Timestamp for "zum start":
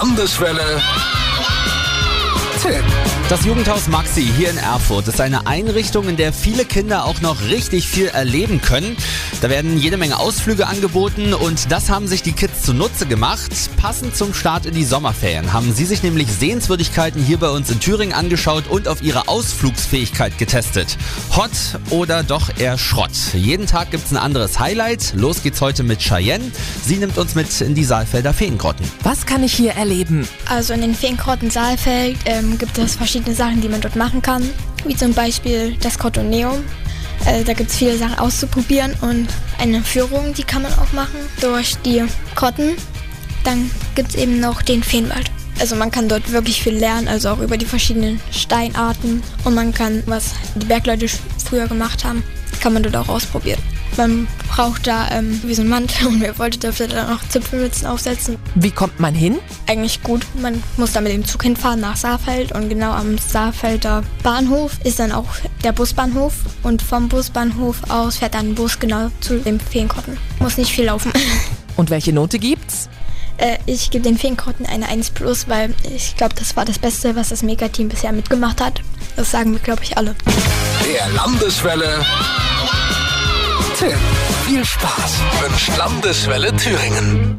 14.16-14.64